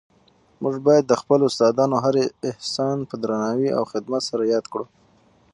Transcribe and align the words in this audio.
موږ 0.61 0.75
باید 0.87 1.05
د 1.07 1.13
خپلو 1.21 1.43
استادانو 1.47 1.95
هر 2.05 2.15
احسان 2.49 2.97
په 3.09 3.15
درناوي 3.23 3.69
او 3.77 3.83
خدمت 3.91 4.21
سره 4.29 4.43
یاد 4.53 4.65
کړو. 4.73 4.85